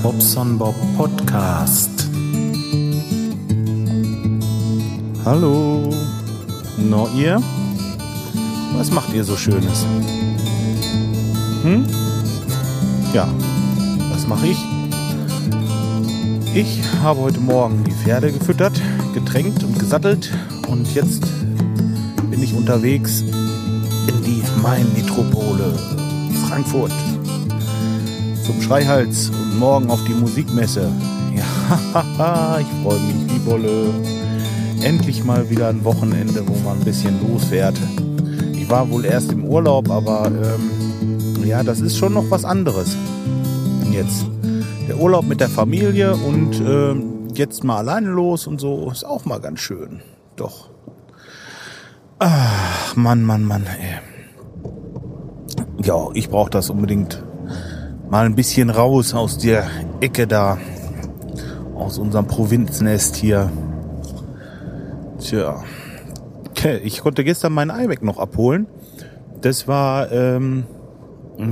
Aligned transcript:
Bobson 0.00 0.56
Bob 0.56 0.74
Podcast. 0.96 1.90
Hallo. 5.24 5.92
No, 6.78 7.08
ihr? 7.16 7.40
Was 8.76 8.90
macht 8.90 9.12
ihr 9.12 9.24
so 9.24 9.36
Schönes? 9.36 9.84
Hm? 11.62 11.84
Ja, 13.12 13.28
was 14.12 14.26
mache 14.26 14.46
ich? 14.46 14.58
Ich 16.54 16.80
habe 17.02 17.20
heute 17.20 17.40
Morgen 17.40 17.82
die 17.84 17.92
Pferde 17.92 18.30
gefüttert, 18.30 18.80
getränkt 19.14 19.64
und 19.64 19.78
gesattelt 19.78 20.30
und 20.68 20.94
jetzt 20.94 21.26
bin 22.30 22.42
ich 22.42 22.54
unterwegs 22.54 23.20
in 23.20 24.22
die 24.24 24.42
Main-Metropole 24.62 25.72
Frankfurt 26.48 26.92
zum 28.42 28.60
Schreihals 28.60 29.30
und 29.30 29.58
morgen 29.58 29.90
auf 29.90 30.02
die 30.04 30.14
Musikmesse. 30.14 30.90
Ja, 31.34 32.58
ich 32.60 32.66
freue 32.82 32.98
mich 33.00 33.32
wie 33.32 33.38
Bolle. 33.38 33.90
Endlich 34.82 35.24
mal 35.24 35.48
wieder 35.48 35.68
ein 35.68 35.84
Wochenende, 35.84 36.42
wo 36.46 36.54
man 36.64 36.78
ein 36.78 36.84
bisschen 36.84 37.20
losfährt. 37.26 37.76
Ich 38.54 38.68
war 38.68 38.90
wohl 38.90 39.04
erst 39.04 39.32
im 39.32 39.44
Urlaub, 39.44 39.90
aber 39.90 40.26
ähm, 40.26 41.44
ja, 41.44 41.62
das 41.62 41.80
ist 41.80 41.96
schon 41.96 42.14
noch 42.14 42.30
was 42.30 42.44
anderes. 42.44 42.96
Jetzt 43.92 44.26
der 44.88 44.98
Urlaub 44.98 45.24
mit 45.24 45.40
der 45.40 45.48
Familie 45.48 46.14
und 46.14 46.60
ähm, 46.60 47.28
jetzt 47.34 47.62
mal 47.62 47.78
alleine 47.78 48.08
los 48.08 48.46
und 48.46 48.60
so 48.60 48.90
ist 48.90 49.04
auch 49.04 49.24
mal 49.24 49.40
ganz 49.40 49.60
schön. 49.60 50.02
Doch. 50.34 50.70
Ach, 52.18 52.96
Mann, 52.96 53.22
Mann, 53.22 53.44
Mann, 53.44 53.66
ey. 53.66 54.00
Ja, 55.84 56.08
ich 56.14 56.28
brauche 56.28 56.50
das 56.50 56.70
unbedingt 56.70 57.22
mal 58.12 58.26
ein 58.26 58.34
bisschen 58.34 58.68
raus 58.68 59.14
aus 59.14 59.38
der 59.38 59.66
Ecke 60.02 60.26
da, 60.26 60.58
aus 61.74 61.96
unserem 61.96 62.26
Provinznest 62.26 63.16
hier. 63.16 63.50
Tja, 65.18 65.64
ich 66.84 67.00
konnte 67.00 67.24
gestern 67.24 67.54
meinen 67.54 67.70
iMac 67.70 68.02
noch 68.02 68.18
abholen. 68.18 68.66
Das 69.40 69.66
war, 69.66 70.12
ähm, 70.12 70.64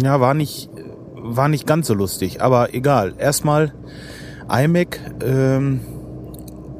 ja, 0.03 0.21
war 0.21 0.35
nicht, 0.35 0.69
war 1.15 1.49
nicht 1.49 1.67
ganz 1.67 1.87
so 1.87 1.95
lustig, 1.95 2.43
aber 2.43 2.75
egal. 2.75 3.15
Erstmal 3.17 3.73
iMac, 4.51 5.01
ähm, 5.25 5.81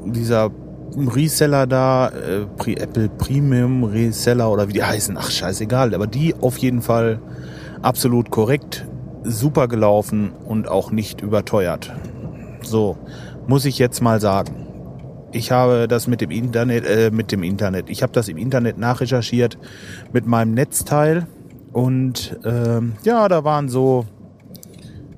dieser 0.05 0.51
Reseller 0.95 1.67
da, 1.67 2.11
äh, 2.11 2.73
Apple 2.75 3.09
Premium 3.09 3.85
Reseller 3.85 4.53
oder 4.53 4.69
wie 4.69 4.75
die 4.75 4.85
heißen, 4.85 5.17
ach 5.17 5.31
scheißegal, 5.31 5.95
aber 5.95 6.07
die 6.07 6.35
auf 6.39 6.59
jeden 6.59 6.83
Fall 6.83 7.23
absolut 7.81 8.31
korrekt 8.31 8.85
super 9.23 9.69
gelaufen 9.69 10.33
und 10.45 10.69
auch 10.69 10.91
nicht 10.91 11.21
überteuert. 11.21 11.93
So, 12.63 12.97
muss 13.47 13.65
ich 13.65 13.79
jetzt 13.79 14.01
mal 14.01 14.21
sagen. 14.21 14.67
Ich 15.33 15.53
habe 15.53 15.87
das 15.87 16.07
mit 16.07 16.21
dem 16.21 16.31
Internet, 16.31 16.85
äh, 16.87 17.11
mit 17.13 17.31
dem 17.31 17.43
Internet. 17.43 17.89
Ich 17.89 18.03
habe 18.03 18.13
das 18.13 18.29
im 18.29 18.37
Internet 18.37 18.79
nachrecherchiert 18.79 19.59
mit 20.13 20.27
meinem 20.27 20.55
Netzteil 20.55 21.27
und 21.73 22.39
ähm, 22.45 22.95
ja, 23.05 23.29
da 23.29 23.45
waren 23.45 23.69
so 23.69 24.07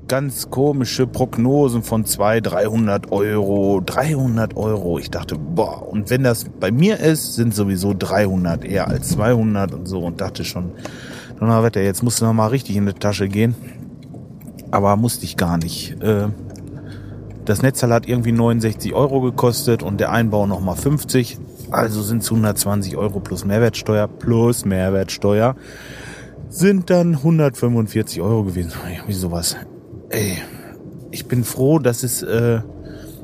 ganz 0.08 0.50
komische 0.50 1.06
Prognosen 1.06 1.82
von 1.82 2.04
200, 2.04 2.52
300 2.52 3.12
Euro, 3.12 3.80
300 3.80 4.54
Euro. 4.56 4.98
Ich 4.98 5.10
dachte, 5.10 5.36
boah, 5.38 5.88
und 5.88 6.10
wenn 6.10 6.22
das 6.22 6.44
bei 6.60 6.70
mir 6.70 7.00
ist, 7.00 7.34
sind 7.34 7.54
sowieso 7.54 7.94
300 7.98 8.66
eher 8.66 8.88
als 8.88 9.10
200 9.10 9.72
und 9.72 9.88
so 9.88 10.00
und 10.00 10.20
dachte 10.20 10.44
schon, 10.44 10.72
Donnerwetter, 11.40 11.80
jetzt 11.80 12.02
musst 12.02 12.20
du 12.20 12.26
noch 12.26 12.34
mal 12.34 12.48
richtig 12.48 12.76
in 12.76 12.84
die 12.84 12.92
Tasche 12.92 13.28
gehen 13.28 13.54
aber 14.72 14.96
musste 14.96 15.24
ich 15.24 15.36
gar 15.36 15.58
nicht. 15.58 16.02
Äh, 16.02 16.28
das 17.44 17.62
Netzteil 17.62 17.92
hat 17.92 18.08
irgendwie 18.08 18.32
69 18.32 18.94
Euro 18.94 19.20
gekostet 19.20 19.82
und 19.84 20.00
der 20.00 20.10
Einbau 20.10 20.46
nochmal 20.46 20.76
50. 20.76 21.38
Also 21.70 22.02
sind 22.02 22.22
es 22.22 22.30
120 22.30 22.96
Euro 22.96 23.20
plus 23.20 23.44
Mehrwertsteuer 23.44 24.08
plus 24.08 24.64
Mehrwertsteuer 24.64 25.54
sind 26.52 26.90
dann 26.90 27.14
145 27.14 28.20
Euro 28.20 28.44
gewesen. 28.44 28.72
Wie 29.06 29.12
sowas. 29.12 29.56
Ey, 30.10 30.36
ich 31.10 31.26
bin 31.26 31.44
froh, 31.44 31.78
dass 31.78 32.02
es, 32.02 32.22
äh, 32.22 32.60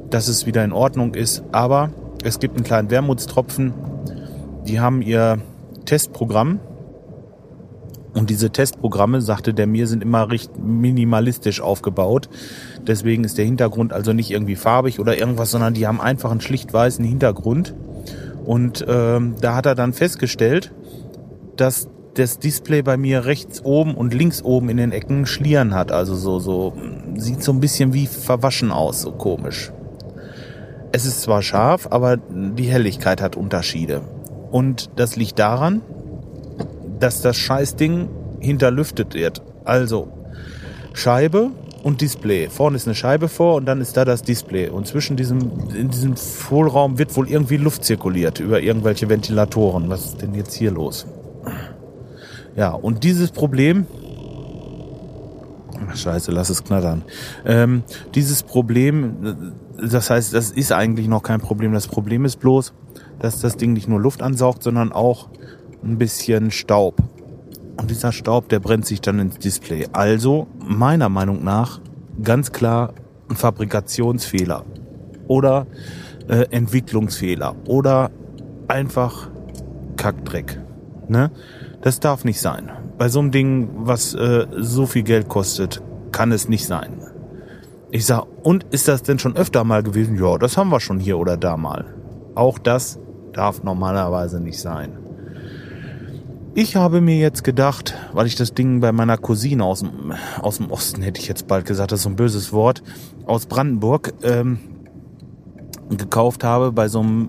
dass 0.08 0.28
es 0.28 0.46
wieder 0.46 0.64
in 0.64 0.72
Ordnung 0.72 1.14
ist. 1.14 1.42
Aber 1.52 1.90
es 2.24 2.38
gibt 2.38 2.56
einen 2.56 2.64
kleinen 2.64 2.90
Wermutstropfen. 2.90 3.74
Die 4.66 4.80
haben 4.80 5.02
ihr 5.02 5.38
Testprogramm 5.84 6.60
und 8.18 8.30
diese 8.30 8.50
Testprogramme, 8.50 9.20
sagte 9.20 9.54
der 9.54 9.68
mir, 9.68 9.86
sind 9.86 10.02
immer 10.02 10.28
recht 10.28 10.58
minimalistisch 10.58 11.60
aufgebaut. 11.60 12.28
Deswegen 12.84 13.22
ist 13.22 13.38
der 13.38 13.44
Hintergrund 13.44 13.92
also 13.92 14.12
nicht 14.12 14.32
irgendwie 14.32 14.56
farbig 14.56 14.98
oder 14.98 15.16
irgendwas, 15.16 15.52
sondern 15.52 15.72
die 15.72 15.86
haben 15.86 16.00
einfach 16.00 16.32
einen 16.32 16.40
schlicht 16.40 16.72
weißen 16.72 17.04
Hintergrund. 17.04 17.76
Und 18.44 18.84
ähm, 18.88 19.36
da 19.40 19.54
hat 19.54 19.66
er 19.66 19.76
dann 19.76 19.92
festgestellt, 19.92 20.72
dass 21.56 21.86
das 22.14 22.40
Display 22.40 22.82
bei 22.82 22.96
mir 22.96 23.24
rechts 23.24 23.64
oben 23.64 23.94
und 23.94 24.12
links 24.12 24.42
oben 24.42 24.68
in 24.68 24.78
den 24.78 24.90
Ecken 24.90 25.24
Schlieren 25.24 25.72
hat. 25.72 25.92
Also 25.92 26.16
so, 26.16 26.40
so, 26.40 26.72
sieht 27.14 27.44
so 27.44 27.52
ein 27.52 27.60
bisschen 27.60 27.92
wie 27.92 28.08
verwaschen 28.08 28.72
aus, 28.72 29.02
so 29.02 29.12
komisch. 29.12 29.70
Es 30.90 31.06
ist 31.06 31.22
zwar 31.22 31.42
scharf, 31.42 31.86
aber 31.88 32.16
die 32.16 32.66
Helligkeit 32.66 33.22
hat 33.22 33.36
Unterschiede. 33.36 34.00
Und 34.50 34.90
das 34.96 35.14
liegt 35.14 35.38
daran, 35.38 35.82
dass 37.00 37.20
das 37.20 37.36
Scheißding 37.36 38.08
hinterlüftet 38.40 39.14
wird. 39.14 39.42
Also 39.64 40.08
Scheibe 40.92 41.50
und 41.82 42.00
Display. 42.00 42.48
Vorne 42.48 42.76
ist 42.76 42.86
eine 42.86 42.94
Scheibe 42.94 43.28
vor 43.28 43.56
und 43.56 43.66
dann 43.66 43.80
ist 43.80 43.96
da 43.96 44.04
das 44.04 44.22
Display. 44.22 44.68
Und 44.68 44.86
zwischen 44.86 45.16
diesem, 45.16 45.50
in 45.74 45.90
diesem 45.90 46.14
Hohlraum 46.50 46.98
wird 46.98 47.16
wohl 47.16 47.28
irgendwie 47.28 47.56
Luft 47.56 47.84
zirkuliert 47.84 48.40
über 48.40 48.60
irgendwelche 48.60 49.08
Ventilatoren. 49.08 49.88
Was 49.88 50.06
ist 50.06 50.22
denn 50.22 50.34
jetzt 50.34 50.54
hier 50.54 50.70
los? 50.70 51.06
Ja, 52.56 52.70
und 52.70 53.04
dieses 53.04 53.30
Problem, 53.30 53.86
Ach, 55.90 55.96
Scheiße, 55.96 56.32
lass 56.32 56.50
es 56.50 56.64
knattern. 56.64 57.04
Ähm, 57.46 57.82
dieses 58.14 58.42
Problem, 58.42 59.54
das 59.80 60.10
heißt, 60.10 60.34
das 60.34 60.50
ist 60.50 60.72
eigentlich 60.72 61.08
noch 61.08 61.22
kein 61.22 61.40
Problem. 61.40 61.72
Das 61.72 61.86
Problem 61.86 62.24
ist 62.24 62.40
bloß, 62.40 62.72
dass 63.20 63.40
das 63.40 63.56
Ding 63.56 63.72
nicht 63.72 63.88
nur 63.88 64.00
Luft 64.00 64.22
ansaugt, 64.22 64.62
sondern 64.62 64.92
auch 64.92 65.28
ein 65.82 65.98
bisschen 65.98 66.50
Staub. 66.50 66.96
Und 67.76 67.90
dieser 67.90 68.12
Staub, 68.12 68.48
der 68.48 68.60
brennt 68.60 68.86
sich 68.86 69.00
dann 69.00 69.18
ins 69.18 69.38
Display. 69.38 69.86
Also, 69.92 70.48
meiner 70.58 71.08
Meinung 71.08 71.44
nach, 71.44 71.80
ganz 72.22 72.52
klar 72.52 72.92
ein 73.28 73.36
Fabrikationsfehler 73.36 74.64
oder 75.28 75.66
äh, 76.28 76.46
Entwicklungsfehler 76.50 77.54
oder 77.66 78.10
einfach 78.66 79.30
Kackdreck. 79.96 80.60
Ne? 81.08 81.30
Das 81.82 82.00
darf 82.00 82.24
nicht 82.24 82.40
sein. 82.40 82.70
Bei 82.98 83.08
so 83.08 83.20
einem 83.20 83.30
Ding, 83.30 83.70
was 83.74 84.14
äh, 84.14 84.46
so 84.56 84.86
viel 84.86 85.02
Geld 85.02 85.28
kostet, 85.28 85.82
kann 86.10 86.32
es 86.32 86.48
nicht 86.48 86.66
sein. 86.66 87.00
Ich 87.90 88.04
sag, 88.06 88.26
und 88.42 88.64
ist 88.70 88.88
das 88.88 89.02
denn 89.02 89.18
schon 89.18 89.36
öfter 89.36 89.64
mal 89.64 89.82
gewesen? 89.82 90.16
Ja, 90.16 90.36
das 90.36 90.56
haben 90.56 90.70
wir 90.70 90.80
schon 90.80 90.98
hier 90.98 91.18
oder 91.18 91.36
da 91.36 91.56
mal. 91.56 91.86
Auch 92.34 92.58
das 92.58 92.98
darf 93.32 93.62
normalerweise 93.62 94.40
nicht 94.40 94.60
sein. 94.60 94.98
Ich 96.54 96.76
habe 96.76 97.00
mir 97.00 97.16
jetzt 97.16 97.44
gedacht, 97.44 97.94
weil 98.12 98.26
ich 98.26 98.34
das 98.34 98.54
Ding 98.54 98.80
bei 98.80 98.90
meiner 98.90 99.16
Cousine 99.16 99.64
aus 99.64 99.80
dem, 99.80 100.12
aus 100.40 100.56
dem 100.56 100.70
Osten, 100.70 101.02
hätte 101.02 101.20
ich 101.20 101.28
jetzt 101.28 101.46
bald 101.46 101.66
gesagt, 101.66 101.92
das 101.92 102.00
ist 102.00 102.04
so 102.04 102.10
ein 102.10 102.16
böses 102.16 102.52
Wort, 102.52 102.82
aus 103.26 103.46
Brandenburg 103.46 104.14
ähm, 104.22 104.58
gekauft 105.90 106.44
habe 106.44 106.72
bei 106.72 106.88
so 106.88 107.00
einem 107.00 107.28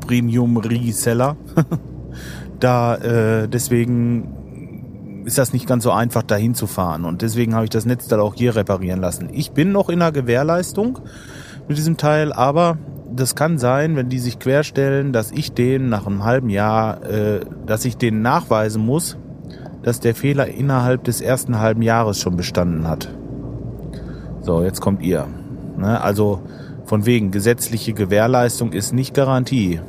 Premium 0.00 0.56
Reseller. 0.56 1.36
da 2.60 2.96
äh, 2.96 3.48
deswegen 3.48 5.22
ist 5.24 5.38
das 5.38 5.52
nicht 5.52 5.66
ganz 5.66 5.84
so 5.84 5.92
einfach, 5.92 6.22
dahin 6.22 6.54
zu 6.54 6.66
fahren. 6.66 7.04
Und 7.04 7.22
deswegen 7.22 7.54
habe 7.54 7.64
ich 7.64 7.70
das 7.70 7.86
Netzteil 7.86 8.20
auch 8.20 8.34
hier 8.34 8.56
reparieren 8.56 9.00
lassen. 9.00 9.28
Ich 9.32 9.52
bin 9.52 9.70
noch 9.70 9.88
in 9.88 10.00
der 10.00 10.12
Gewährleistung 10.12 10.98
mit 11.68 11.78
diesem 11.78 11.96
Teil, 11.96 12.32
aber 12.32 12.78
das 13.12 13.34
kann 13.34 13.58
sein, 13.58 13.96
wenn 13.96 14.08
die 14.08 14.18
sich 14.18 14.38
querstellen, 14.38 15.12
dass 15.12 15.32
ich 15.32 15.52
denen 15.52 15.88
nach 15.88 16.06
einem 16.06 16.24
halben 16.24 16.48
Jahr, 16.48 17.02
äh, 17.04 17.40
dass 17.66 17.84
ich 17.84 17.96
denen 17.96 18.22
nachweisen 18.22 18.84
muss, 18.84 19.16
dass 19.82 20.00
der 20.00 20.14
Fehler 20.14 20.48
innerhalb 20.48 21.04
des 21.04 21.20
ersten 21.20 21.58
halben 21.58 21.82
Jahres 21.82 22.20
schon 22.20 22.36
bestanden 22.36 22.86
hat. 22.86 23.08
So, 24.40 24.62
jetzt 24.62 24.80
kommt 24.80 25.02
ihr. 25.02 25.26
Ne? 25.76 26.00
Also 26.00 26.40
von 26.84 27.06
wegen 27.06 27.30
gesetzliche 27.30 27.92
Gewährleistung 27.92 28.72
ist 28.72 28.92
nicht 28.92 29.14
Garantie. 29.14 29.80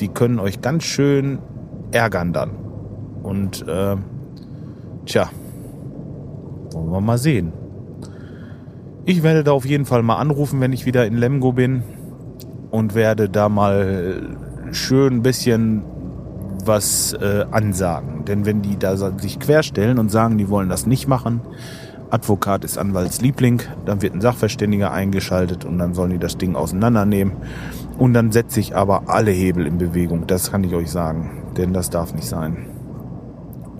Die 0.00 0.08
können 0.08 0.38
euch 0.38 0.60
ganz 0.60 0.84
schön 0.84 1.38
ärgern 1.92 2.32
dann. 2.32 2.50
Und 3.22 3.66
äh, 3.66 3.96
tja, 5.06 5.30
wollen 6.72 6.90
wir 6.90 7.00
mal 7.00 7.18
sehen. 7.18 7.52
Ich 9.04 9.22
werde 9.22 9.44
da 9.44 9.52
auf 9.52 9.64
jeden 9.64 9.84
Fall 9.84 10.02
mal 10.02 10.16
anrufen, 10.16 10.60
wenn 10.60 10.72
ich 10.72 10.84
wieder 10.84 11.06
in 11.06 11.16
Lemgo 11.16 11.52
bin 11.52 11.84
und 12.76 12.94
werde 12.94 13.30
da 13.30 13.48
mal 13.48 14.36
schön 14.70 15.14
ein 15.14 15.22
bisschen 15.22 15.82
was 16.66 17.14
äh, 17.14 17.46
ansagen. 17.50 18.26
Denn 18.26 18.44
wenn 18.44 18.60
die 18.60 18.78
da 18.78 18.96
sich 18.96 19.38
querstellen 19.38 19.98
und 19.98 20.10
sagen, 20.10 20.36
die 20.36 20.50
wollen 20.50 20.68
das 20.68 20.84
nicht 20.84 21.08
machen, 21.08 21.40
Advokat 22.10 22.64
ist 22.64 22.76
Anwaltsliebling, 22.76 23.62
dann 23.86 24.02
wird 24.02 24.14
ein 24.14 24.20
Sachverständiger 24.20 24.92
eingeschaltet 24.92 25.64
und 25.64 25.78
dann 25.78 25.94
sollen 25.94 26.10
die 26.10 26.18
das 26.18 26.36
Ding 26.36 26.54
auseinandernehmen. 26.54 27.34
Und 27.98 28.12
dann 28.12 28.30
setze 28.30 28.60
ich 28.60 28.76
aber 28.76 29.08
alle 29.08 29.30
Hebel 29.30 29.66
in 29.66 29.78
Bewegung, 29.78 30.26
das 30.26 30.52
kann 30.52 30.62
ich 30.62 30.74
euch 30.74 30.90
sagen, 30.90 31.44
denn 31.56 31.72
das 31.72 31.88
darf 31.88 32.12
nicht 32.14 32.28
sein. 32.28 32.68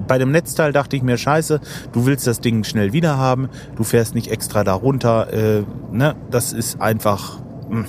Bei 0.08 0.16
dem 0.16 0.30
Netzteil 0.30 0.72
dachte 0.72 0.96
ich 0.96 1.02
mir, 1.02 1.18
scheiße, 1.18 1.60
du 1.92 2.06
willst 2.06 2.26
das 2.26 2.40
Ding 2.40 2.64
schnell 2.64 2.94
wieder 2.94 3.18
haben, 3.18 3.48
du 3.76 3.84
fährst 3.84 4.14
nicht 4.14 4.30
extra 4.30 4.64
da 4.64 4.72
runter, 4.72 5.32
äh, 5.32 5.64
ne? 5.92 6.14
das 6.30 6.52
ist 6.54 6.80
einfach 6.80 7.40
hm, 7.68 7.84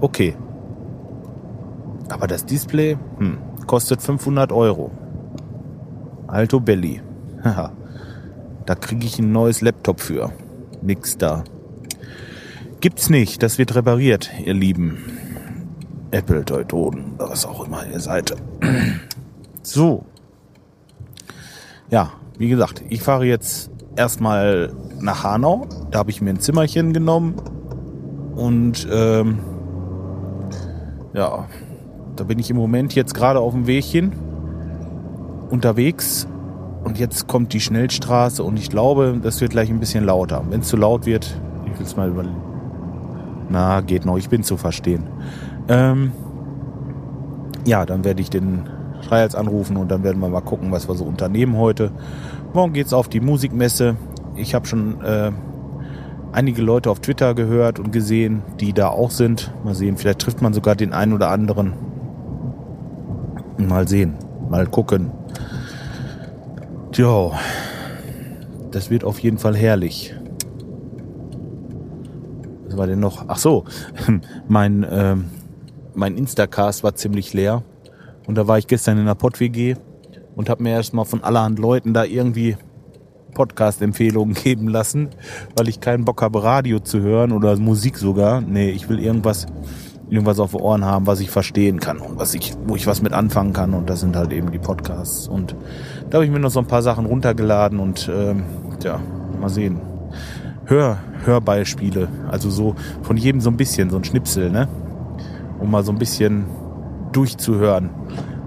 okay. 0.00 0.34
Aber 2.10 2.26
das 2.26 2.44
Display 2.44 2.98
hm, 3.18 3.38
kostet 3.66 4.02
500 4.02 4.52
Euro. 4.52 4.90
Alto 6.26 6.60
Belly. 6.60 7.00
da 7.42 8.74
kriege 8.74 9.06
ich 9.06 9.18
ein 9.18 9.32
neues 9.32 9.60
Laptop 9.62 10.00
für. 10.00 10.32
Nix 10.82 11.16
da. 11.16 11.44
Gibt's 12.80 13.10
nicht, 13.10 13.42
das 13.42 13.58
wird 13.58 13.74
repariert, 13.74 14.30
ihr 14.44 14.54
Lieben. 14.54 14.98
Apple, 16.10 16.44
Teutonen, 16.44 17.14
was 17.18 17.46
auch 17.46 17.66
immer 17.66 17.86
ihr 17.86 18.00
seid. 18.00 18.34
So. 19.62 20.06
Ja, 21.90 22.12
wie 22.38 22.48
gesagt, 22.48 22.82
ich 22.88 23.02
fahre 23.02 23.26
jetzt 23.26 23.70
erstmal 23.94 24.72
nach 24.98 25.22
Hanau. 25.22 25.66
Da 25.90 25.98
habe 25.98 26.10
ich 26.10 26.22
mir 26.22 26.30
ein 26.30 26.40
Zimmerchen 26.40 26.94
genommen. 26.94 27.34
Und 28.34 28.88
ähm, 28.90 29.40
ja, 31.12 31.46
da 32.20 32.24
bin 32.24 32.38
ich 32.38 32.50
im 32.50 32.56
Moment 32.58 32.94
jetzt 32.94 33.14
gerade 33.14 33.40
auf 33.40 33.54
dem 33.54 33.66
Wegchen 33.66 34.12
unterwegs 35.48 36.28
und 36.84 36.98
jetzt 36.98 37.26
kommt 37.28 37.54
die 37.54 37.60
Schnellstraße 37.60 38.44
und 38.44 38.58
ich 38.58 38.68
glaube, 38.68 39.18
das 39.22 39.40
wird 39.40 39.52
gleich 39.52 39.70
ein 39.70 39.80
bisschen 39.80 40.04
lauter. 40.04 40.44
Wenn 40.50 40.60
es 40.60 40.68
zu 40.68 40.76
laut 40.76 41.06
wird, 41.06 41.40
ich 41.64 41.78
will 41.78 41.86
es 41.86 41.96
mal 41.96 42.10
überlegen. 42.10 42.36
Na, 43.48 43.80
geht 43.80 44.04
noch, 44.04 44.18
ich 44.18 44.28
bin 44.28 44.42
zu 44.42 44.58
verstehen. 44.58 45.04
Ähm, 45.68 46.12
ja, 47.64 47.86
dann 47.86 48.04
werde 48.04 48.20
ich 48.20 48.28
den 48.28 48.68
Schreihals 49.00 49.34
anrufen 49.34 49.78
und 49.78 49.90
dann 49.90 50.04
werden 50.04 50.20
wir 50.20 50.28
mal 50.28 50.42
gucken, 50.42 50.72
was 50.72 50.88
wir 50.88 50.96
so 50.96 51.04
unternehmen 51.04 51.56
heute. 51.56 51.90
Morgen 52.52 52.74
geht's 52.74 52.92
auf 52.92 53.08
die 53.08 53.20
Musikmesse. 53.20 53.96
Ich 54.36 54.54
habe 54.54 54.66
schon 54.66 55.00
äh, 55.00 55.32
einige 56.32 56.60
Leute 56.60 56.90
auf 56.90 57.00
Twitter 57.00 57.34
gehört 57.34 57.78
und 57.78 57.92
gesehen, 57.92 58.42
die 58.60 58.74
da 58.74 58.88
auch 58.88 59.10
sind. 59.10 59.54
Mal 59.64 59.74
sehen, 59.74 59.96
vielleicht 59.96 60.18
trifft 60.18 60.42
man 60.42 60.52
sogar 60.52 60.76
den 60.76 60.92
einen 60.92 61.14
oder 61.14 61.30
anderen. 61.30 61.88
Mal 63.68 63.88
sehen, 63.88 64.14
mal 64.48 64.66
gucken. 64.66 65.10
Tja, 66.92 67.32
das 68.70 68.90
wird 68.90 69.04
auf 69.04 69.18
jeden 69.20 69.38
Fall 69.38 69.56
herrlich. 69.56 70.14
Was 72.66 72.76
war 72.76 72.86
denn 72.86 73.00
noch? 73.00 73.24
Ach 73.28 73.38
so, 73.38 73.64
mein, 74.48 74.84
äh, 74.84 75.16
mein 75.94 76.16
Instacast 76.16 76.82
war 76.84 76.94
ziemlich 76.94 77.32
leer. 77.32 77.62
Und 78.26 78.36
da 78.36 78.46
war 78.46 78.58
ich 78.58 78.66
gestern 78.66 78.98
in 78.98 79.06
der 79.06 79.14
Pott-WG 79.14 79.74
und 80.36 80.48
habe 80.48 80.62
mir 80.62 80.70
erstmal 80.70 81.04
von 81.04 81.24
allerhand 81.24 81.58
Leuten 81.58 81.94
da 81.94 82.04
irgendwie 82.04 82.56
Podcast-Empfehlungen 83.34 84.34
geben 84.42 84.68
lassen, 84.68 85.10
weil 85.56 85.68
ich 85.68 85.80
keinen 85.80 86.04
Bock 86.04 86.22
habe, 86.22 86.42
Radio 86.42 86.80
zu 86.80 87.00
hören 87.00 87.32
oder 87.32 87.56
Musik 87.56 87.98
sogar. 87.98 88.40
Nee, 88.40 88.70
ich 88.70 88.88
will 88.88 88.98
irgendwas 88.98 89.46
irgendwas 90.10 90.40
auf 90.40 90.50
den 90.50 90.60
Ohren 90.60 90.84
haben, 90.84 91.06
was 91.06 91.20
ich 91.20 91.30
verstehen 91.30 91.80
kann 91.80 91.98
und 91.98 92.18
was 92.18 92.34
ich, 92.34 92.54
wo 92.66 92.76
ich 92.76 92.86
was 92.86 93.00
mit 93.00 93.12
anfangen 93.12 93.52
kann. 93.52 93.72
Und 93.74 93.88
das 93.88 94.00
sind 94.00 94.16
halt 94.16 94.32
eben 94.32 94.50
die 94.50 94.58
Podcasts. 94.58 95.28
Und 95.28 95.54
da 96.10 96.16
habe 96.16 96.24
ich 96.24 96.30
mir 96.30 96.40
noch 96.40 96.50
so 96.50 96.58
ein 96.58 96.66
paar 96.66 96.82
Sachen 96.82 97.06
runtergeladen 97.06 97.78
und 97.78 98.10
ähm, 98.12 98.42
ja, 98.82 99.00
mal 99.40 99.48
sehen. 99.48 99.80
Hör, 100.66 100.98
Hörbeispiele. 101.24 102.08
Also 102.30 102.50
so 102.50 102.74
von 103.02 103.16
jedem 103.16 103.40
so 103.40 103.50
ein 103.50 103.56
bisschen, 103.56 103.90
so 103.90 103.96
ein 103.96 104.04
Schnipsel, 104.04 104.50
ne? 104.50 104.68
Um 105.60 105.70
mal 105.70 105.84
so 105.84 105.92
ein 105.92 105.98
bisschen 105.98 106.44
durchzuhören, 107.12 107.90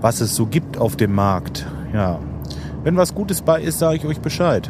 was 0.01 0.21
es 0.21 0.35
so 0.35 0.45
gibt 0.45 0.77
auf 0.77 0.95
dem 0.95 1.13
Markt. 1.13 1.65
Ja. 1.93 2.19
Wenn 2.83 2.97
was 2.97 3.15
Gutes 3.15 3.41
bei 3.41 3.61
ist, 3.61 3.79
sage 3.79 3.97
ich 3.97 4.05
euch 4.05 4.19
Bescheid. 4.19 4.69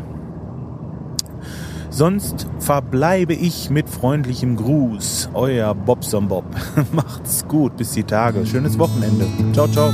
Sonst 1.94 2.48
verbleibe 2.57 3.36
ich 3.36 3.69
mit 3.69 3.88
freundlichem 3.88 4.56
Gruß. 4.56 5.30
Euer 5.36 5.75
Bobson 5.75 6.28
Bob. 6.28 6.45
Macht's 6.92 7.48
gut, 7.48 7.78
bis 7.78 7.92
die 7.92 8.04
Tage. 8.04 8.48
Schönes 8.48 8.80
Wochenende. 8.80 9.28
Ciao, 9.54 9.68
ciao. 9.68 9.94